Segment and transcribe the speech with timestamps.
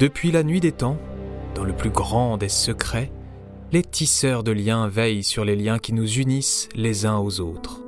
[0.00, 0.96] Depuis la nuit des temps,
[1.54, 3.12] dans le plus grand des secrets,
[3.70, 7.82] les tisseurs de liens veillent sur les liens qui nous unissent les uns aux autres.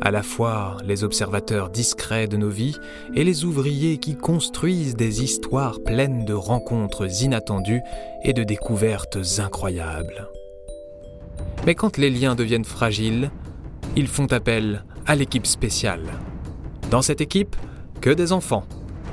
[0.00, 2.76] À la fois les observateurs discrets de nos vies
[3.14, 7.82] et les ouvriers qui construisent des histoires pleines de rencontres inattendues
[8.24, 10.28] et de découvertes incroyables.
[11.66, 13.30] Mais quand les liens deviennent fragiles,
[13.94, 16.14] ils font appel à l'équipe spéciale.
[16.90, 17.54] Dans cette équipe,
[18.00, 18.64] que des enfants,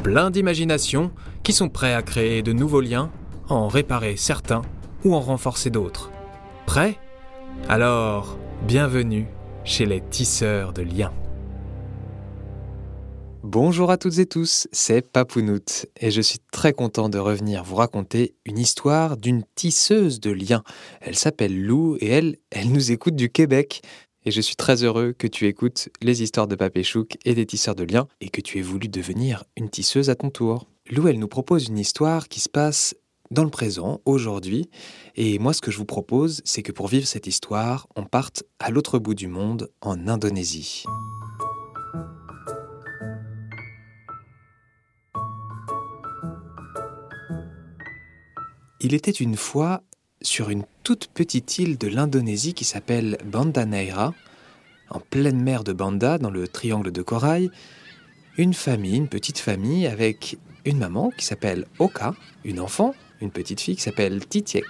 [0.05, 1.09] pleins d'imagination,
[1.41, 3.11] qui sont prêts à créer de nouveaux liens,
[3.49, 4.61] en réparer certains
[5.03, 6.11] ou en renforcer d'autres.
[6.67, 6.99] Prêts?
[7.69, 8.37] Alors,
[8.67, 9.25] bienvenue
[9.63, 11.11] chez les tisseurs de liens.
[13.41, 17.75] Bonjour à toutes et tous, c'est Papounout et je suis très content de revenir vous
[17.75, 20.63] raconter une histoire d'une tisseuse de liens.
[21.01, 23.81] Elle s'appelle Lou et elle, elle nous écoute du Québec.
[24.27, 27.75] Et je suis très heureux que tu écoutes les histoires de Papéchouk et des tisseurs
[27.75, 30.67] de liens et que tu aies voulu devenir une tisseuse à ton tour.
[30.89, 32.95] Lou, elle nous propose une histoire qui se passe
[33.29, 34.67] dans le présent, aujourd'hui.
[35.15, 38.43] Et moi, ce que je vous propose, c'est que pour vivre cette histoire, on parte
[38.57, 40.85] à l'autre bout du monde, en Indonésie.
[48.81, 49.83] Il était une fois
[50.25, 54.13] sur une toute petite île de l'Indonésie qui s'appelle Banda Neira,
[54.89, 57.49] en pleine mer de Banda, dans le triangle de corail,
[58.37, 63.61] une famille, une petite famille avec une maman qui s'appelle Oka, une enfant, une petite
[63.61, 64.65] fille qui s'appelle Titiek,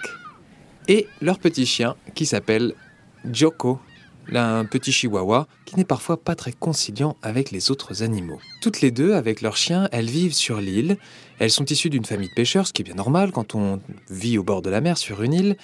[0.88, 2.74] et leur petit chien qui s'appelle
[3.30, 3.80] Joko,
[4.32, 8.40] un petit chihuahua qui n'est parfois pas très conciliant avec les autres animaux.
[8.60, 10.96] Toutes les deux, avec leur chien, elles vivent sur l'île.
[11.38, 14.38] Elles sont issues d'une famille de pêcheurs, ce qui est bien normal quand on vit
[14.38, 15.56] au bord de la mer sur une île.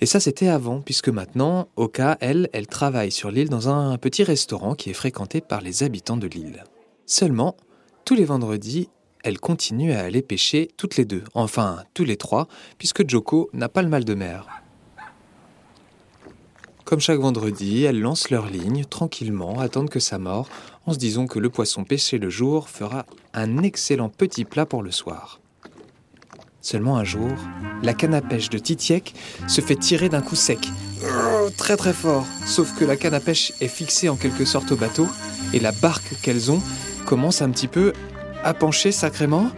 [0.00, 4.24] Et ça, c'était avant, puisque maintenant, Oka, elle, elle travaille sur l'île dans un petit
[4.24, 6.64] restaurant qui est fréquenté par les habitants de l'île.
[7.06, 7.56] Seulement,
[8.04, 8.90] tous les vendredis,
[9.24, 12.46] elles continuent à aller pêcher toutes les deux, enfin tous les trois,
[12.78, 14.46] puisque Joko n'a pas le mal de mer.
[16.86, 20.48] Comme chaque vendredi, elles lancent leur ligne tranquillement, attendent que ça mord,
[20.86, 24.84] en se disant que le poisson pêché le jour fera un excellent petit plat pour
[24.84, 25.40] le soir.
[26.60, 27.32] Seulement un jour,
[27.82, 29.16] la canne à pêche de Titiek
[29.48, 30.60] se fait tirer d'un coup sec.
[31.56, 32.24] Très très fort.
[32.46, 35.08] Sauf que la canne à pêche est fixée en quelque sorte au bateau
[35.52, 36.62] et la barque qu'elles ont
[37.04, 37.94] commence un petit peu
[38.44, 39.50] à pencher sacrément.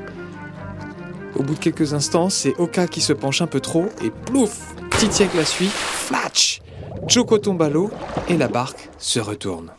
[1.37, 4.75] Au bout de quelques instants, c'est Oka qui se penche un peu trop et plouf
[4.99, 6.62] Titiek la suit, flatch
[7.09, 7.91] Joko tombe à l'eau
[8.29, 9.73] et la barque se retourne.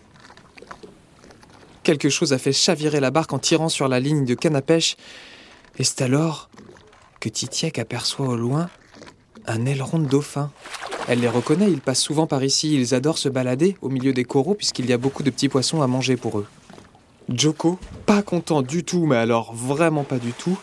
[1.84, 4.63] Quelque chose a fait chavirer la barque en tirant sur la ligne de canne à
[4.63, 4.97] pêche,
[5.78, 6.50] et c'est alors
[7.19, 8.69] que Titiek aperçoit au loin
[9.45, 10.50] un aileron de dauphin.
[11.07, 14.25] Elle les reconnaît, ils passent souvent par ici, ils adorent se balader au milieu des
[14.25, 16.47] coraux puisqu'il y a beaucoup de petits poissons à manger pour eux.
[17.31, 20.57] Joko, pas content du tout, mais alors vraiment pas du tout,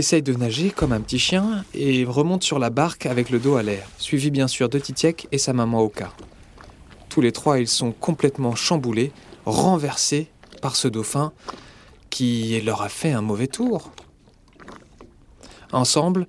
[0.00, 3.56] essaye de nager comme un petit chien et remonte sur la barque avec le dos
[3.56, 6.10] à l'air, suivi bien sûr de Titiek et sa maman Oka.
[7.10, 9.12] Tous les trois, ils sont complètement chamboulés,
[9.44, 10.28] renversés
[10.62, 11.32] par ce dauphin
[12.08, 13.92] qui leur a fait un mauvais tour.
[15.70, 16.26] Ensemble,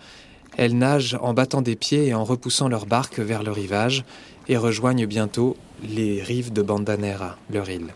[0.58, 4.04] elles nagent en battant des pieds et en repoussant leur barque vers le rivage
[4.50, 7.94] et rejoignent bientôt les rives de Bandanera, leur île.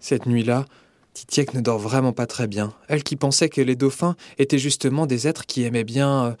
[0.00, 0.66] Cette nuit-là,
[1.14, 2.72] Titiek ne dort vraiment pas très bien.
[2.88, 6.34] Elle qui pensait que les dauphins étaient justement des êtres qui aimaient bien euh,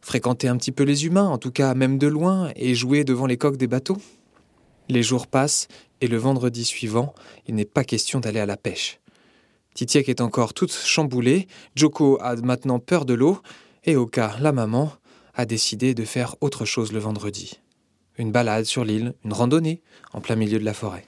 [0.00, 3.26] fréquenter un petit peu les humains, en tout cas même de loin, et jouer devant
[3.26, 3.98] les coques des bateaux.
[4.88, 5.66] Les jours passent,
[6.00, 7.14] et le vendredi suivant,
[7.46, 9.00] il n'est pas question d'aller à la pêche.
[9.74, 13.40] Titiek est encore toute chamboulée, Joko a maintenant peur de l'eau,
[13.84, 14.92] et Oka, la maman,
[15.34, 17.58] a décidé de faire autre chose le vendredi.
[18.16, 19.82] Une balade sur l'île, une randonnée,
[20.12, 21.06] en plein milieu de la forêt.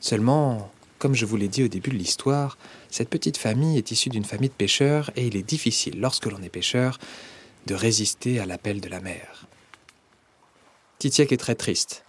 [0.00, 0.70] Seulement,
[1.02, 2.56] comme je vous l'ai dit au début de l'histoire,
[2.88, 6.40] cette petite famille est issue d'une famille de pêcheurs et il est difficile, lorsque l'on
[6.44, 7.00] est pêcheur,
[7.66, 9.48] de résister à l'appel de la mer.
[11.00, 12.04] Titiek est très triste.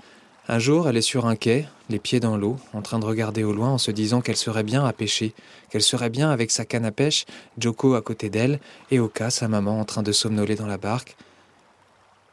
[0.47, 3.43] Un jour, elle est sur un quai, les pieds dans l'eau, en train de regarder
[3.43, 5.33] au loin en se disant qu'elle serait bien à pêcher,
[5.71, 7.25] qu'elle serait bien avec sa canne à pêche,
[7.57, 8.59] Joko à côté d'elle,
[8.91, 11.17] et Oka, sa maman, en train de somnoler dans la barque.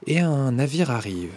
[0.07, 1.33] Et un navire arrive.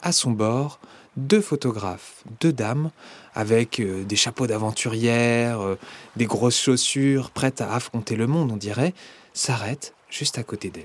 [0.00, 0.80] À son bord,
[1.16, 2.90] deux photographes, deux dames,
[3.34, 5.78] avec euh, des chapeaux d'aventurière, euh,
[6.16, 8.94] des grosses chaussures, prêtes à affronter le monde, on dirait,
[9.32, 10.84] s'arrêtent juste à côté d'elle.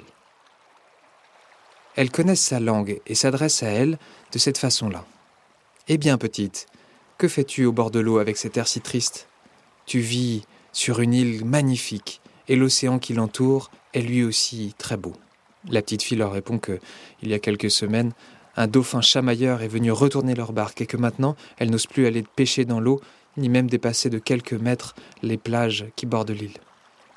[1.95, 3.97] Elles connaissent sa langue et s'adressent à elle
[4.31, 5.05] de cette façon-là.
[5.87, 6.67] Eh bien, petite,
[7.17, 9.27] que fais-tu au bord de l'eau avec cet air si triste?
[9.85, 10.43] Tu vis
[10.73, 15.13] sur une île magnifique, et l'océan qui l'entoure est lui aussi très beau.
[15.69, 16.79] La petite fille leur répond que,
[17.21, 18.11] il y a quelques semaines,
[18.57, 22.23] un dauphin chamailleur est venu retourner leur barque et que maintenant elles n'osent plus aller
[22.23, 23.01] pêcher dans l'eau,
[23.37, 26.57] ni même dépasser de quelques mètres les plages qui bordent l'île.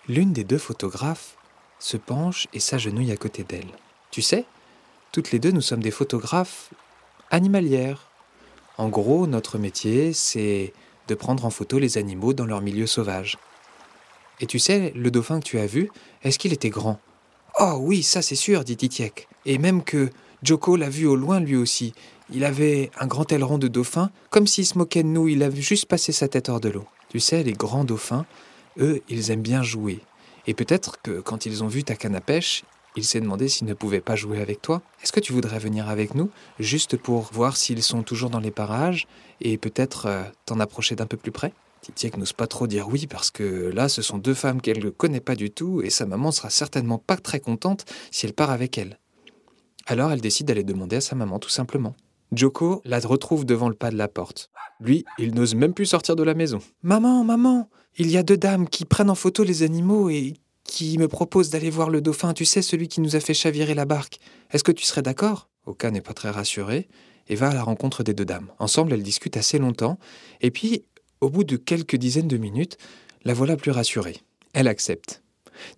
[0.09, 1.37] L'une des deux photographes
[1.79, 3.69] se penche et s'agenouille à côté d'elle.
[4.11, 4.45] Tu sais,
[5.13, 6.71] toutes les deux, nous sommes des photographes
[7.31, 8.09] animalières.
[8.77, 10.73] En gros, notre métier, c'est
[11.09, 13.39] de prendre en photo les animaux dans leur milieu sauvage.
[14.41, 15.91] Et tu sais, le dauphin que tu as vu,
[16.23, 17.01] est-ce qu'il était grand?
[17.61, 19.29] Oh oui, ça c'est sûr, dit Titiek.
[19.47, 20.11] Et même que
[20.43, 21.93] Joko l'a vu au loin lui aussi.
[22.33, 25.61] Il avait un grand aileron de dauphin, comme s'il se moquait de nous, il avait
[25.61, 26.87] juste passé sa tête hors de l'eau.
[27.09, 28.27] Tu sais, les grands dauphins,
[28.79, 30.01] eux, ils aiment bien jouer.
[30.47, 32.65] Et peut-être que quand ils ont vu ta canne à pêche,
[32.97, 34.83] il s'est demandé s'ils ne pouvaient pas jouer avec toi.
[35.03, 38.51] Est-ce que tu voudrais venir avec nous, juste pour voir s'ils sont toujours dans les
[38.51, 39.07] parages
[39.41, 41.53] et peut-être euh, t'en approcher d'un peu plus près?
[41.83, 44.91] Titiek n'ose pas trop dire oui parce que là, ce sont deux femmes qu'elle ne
[44.91, 48.51] connaît pas du tout et sa maman sera certainement pas très contente si elle part
[48.51, 48.99] avec elle.
[49.91, 51.95] Alors elle décide d'aller demander à sa maman tout simplement.
[52.33, 54.51] Joko la retrouve devant le pas de la porte.
[54.81, 56.59] Lui, il n'ose même plus sortir de la maison.
[56.83, 60.99] Maman, maman, il y a deux dames qui prennent en photo les animaux et qui
[60.99, 63.87] me proposent d'aller voir le dauphin, tu sais, celui qui nous a fait chavirer la
[63.87, 64.19] barque.
[64.51, 65.49] Est-ce que tu serais d'accord?
[65.65, 66.87] Oka n'est pas très rassurée
[67.29, 68.53] et va à la rencontre des deux dames.
[68.59, 69.99] Ensemble, elles discutent assez longtemps,
[70.43, 70.85] et puis,
[71.23, 72.77] au bout de quelques dizaines de minutes,
[73.25, 74.19] la voilà plus rassurée.
[74.53, 75.23] Elle accepte.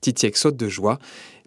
[0.01, 0.99] Titiek saute de joie,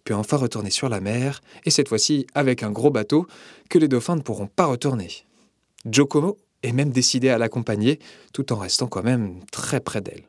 [0.04, 3.28] puis enfin retourner sur la mer, et cette fois-ci avec un gros bateau
[3.70, 5.10] que les dauphins ne pourront pas retourner.
[5.90, 8.00] Jokomo est même décidé à l'accompagner,
[8.34, 10.24] tout en restant quand même très près d'elle.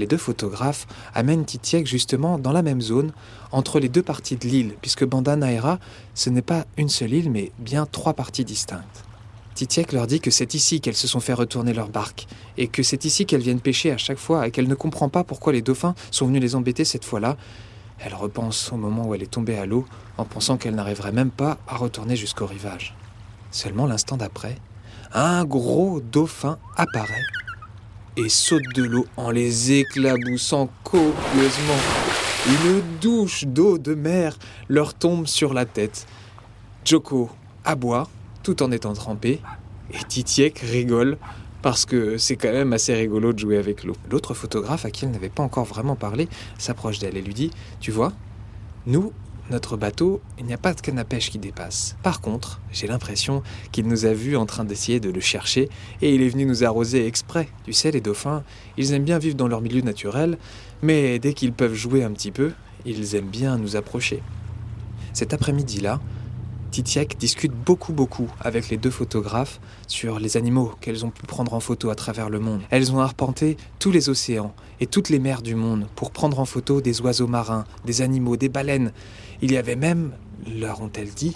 [0.00, 3.12] les deux photographes amènent Titiek justement dans la même zone,
[3.52, 5.78] entre les deux parties de l'île, puisque Banda Naira,
[6.14, 9.04] ce n'est pas une seule île, mais bien trois parties distinctes.
[9.60, 12.26] Titiek leur dit que c'est ici qu'elles se sont fait retourner leur barque,
[12.56, 15.22] et que c'est ici qu'elles viennent pêcher à chaque fois, et qu'elle ne comprend pas
[15.22, 17.36] pourquoi les dauphins sont venus les embêter cette fois-là.
[17.98, 19.84] Elle repense au moment où elle est tombée à l'eau,
[20.16, 22.94] en pensant qu'elle n'arriverait même pas à retourner jusqu'au rivage.
[23.50, 24.56] Seulement l'instant d'après,
[25.12, 27.26] un gros dauphin apparaît
[28.16, 31.82] et saute de l'eau en les éclaboussant copieusement.
[32.48, 34.38] Une douche d'eau de mer
[34.70, 36.06] leur tombe sur la tête.
[36.82, 37.28] Joko
[37.66, 38.08] aboie
[38.42, 39.40] tout en étant trempé
[39.92, 41.18] et Titiek rigole
[41.62, 43.96] parce que c'est quand même assez rigolo de jouer avec l'eau.
[44.10, 46.28] L'autre photographe à qui elle n'avait pas encore vraiment parlé
[46.58, 47.50] s'approche d'elle et lui dit
[47.80, 48.12] Tu vois,
[48.86, 49.12] nous,
[49.50, 51.96] notre bateau, il n'y a pas de canne à pêche qui dépasse.
[52.02, 53.42] Par contre, j'ai l'impression
[53.72, 55.68] qu'il nous a vus en train d'essayer de le chercher
[56.00, 57.48] et il est venu nous arroser exprès.
[57.64, 58.44] Tu sais, les dauphins,
[58.76, 60.38] ils aiment bien vivre dans leur milieu naturel,
[60.82, 62.52] mais dès qu'ils peuvent jouer un petit peu,
[62.86, 64.22] ils aiment bien nous approcher.
[65.12, 66.00] Cet après-midi-là,
[66.70, 71.54] Titiak discute beaucoup beaucoup avec les deux photographes sur les animaux qu'elles ont pu prendre
[71.54, 72.62] en photo à travers le monde.
[72.70, 76.44] Elles ont arpenté tous les océans et toutes les mers du monde pour prendre en
[76.44, 78.92] photo des oiseaux marins, des animaux, des baleines.
[79.42, 80.12] Il y avait même,
[80.46, 81.34] leur ont-elles dit,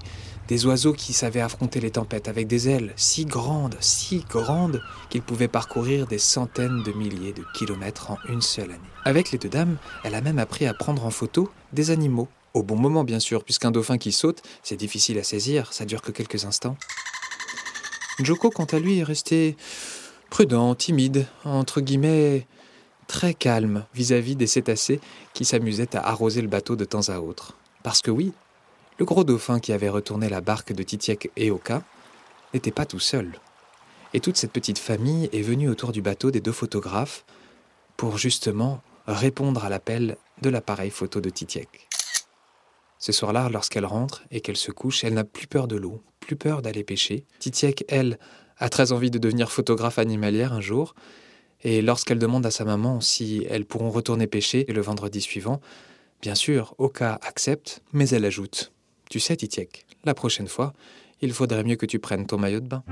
[0.48, 5.22] des oiseaux qui savaient affronter les tempêtes avec des ailes si grandes, si grandes, qu'ils
[5.22, 8.80] pouvaient parcourir des centaines de milliers de kilomètres en une seule année.
[9.04, 12.62] Avec les deux dames, elle a même appris à prendre en photo des animaux au
[12.62, 16.12] bon moment, bien sûr, puisqu'un dauphin qui saute, c'est difficile à saisir, ça dure que
[16.12, 16.76] quelques instants.
[18.20, 19.56] Joko, quant à lui, est resté
[20.30, 22.46] prudent, timide, entre guillemets,
[23.08, 25.00] très calme vis-à-vis des cétacés
[25.32, 27.56] qui s'amusaient à arroser le bateau de temps à autre.
[27.82, 28.32] Parce que oui,
[28.98, 31.82] le gros dauphin qui avait retourné la barque de Titiek et Oka
[32.54, 33.32] n'était pas tout seul.
[34.14, 37.24] Et toute cette petite famille est venue autour du bateau des deux photographes
[37.96, 41.88] pour justement répondre à l'appel de l'appareil photo de Titiek.
[43.04, 46.36] Ce soir-là, lorsqu'elle rentre et qu'elle se couche, elle n'a plus peur de l'eau, plus
[46.36, 47.26] peur d'aller pêcher.
[47.38, 48.18] Titiek, elle,
[48.56, 50.94] a très envie de devenir photographe animalière un jour,
[51.64, 55.60] et lorsqu'elle demande à sa maman si elles pourront retourner pêcher le vendredi suivant,
[56.22, 58.72] bien sûr, Oka accepte, mais elle ajoute
[59.10, 60.72] Tu sais, Titiek, la prochaine fois,
[61.20, 62.84] il faudrait mieux que tu prennes ton maillot de bain.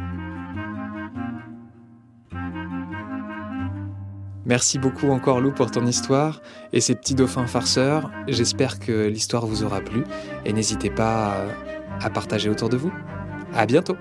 [4.53, 6.43] Merci beaucoup encore Lou pour ton histoire
[6.75, 8.11] et ces petits dauphins farceurs.
[8.29, 10.05] J'espère que l'histoire vous aura plu
[10.45, 11.47] et n'hésitez pas
[12.03, 12.93] à partager autour de vous.
[13.55, 13.97] À bientôt!